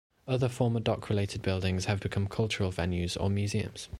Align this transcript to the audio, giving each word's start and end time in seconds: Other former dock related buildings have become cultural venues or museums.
Other 0.27 0.49
former 0.49 0.79
dock 0.79 1.09
related 1.11 1.43
buildings 1.43 1.85
have 1.85 1.99
become 1.99 2.25
cultural 2.27 2.71
venues 2.71 3.15
or 3.19 3.29
museums. 3.29 3.87